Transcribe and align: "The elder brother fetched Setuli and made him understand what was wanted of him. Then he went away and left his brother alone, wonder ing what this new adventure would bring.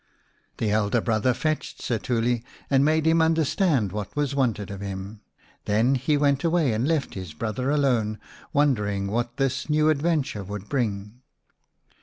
"The 0.57 0.71
elder 0.71 0.99
brother 0.99 1.31
fetched 1.31 1.79
Setuli 1.81 2.43
and 2.71 2.83
made 2.83 3.05
him 3.05 3.21
understand 3.21 3.91
what 3.91 4.15
was 4.15 4.33
wanted 4.33 4.71
of 4.71 4.81
him. 4.81 5.21
Then 5.65 5.93
he 5.93 6.17
went 6.17 6.43
away 6.43 6.73
and 6.73 6.87
left 6.87 7.13
his 7.13 7.35
brother 7.35 7.69
alone, 7.69 8.17
wonder 8.51 8.87
ing 8.87 9.05
what 9.11 9.37
this 9.37 9.69
new 9.69 9.89
adventure 9.91 10.43
would 10.43 10.67
bring. 10.67 11.21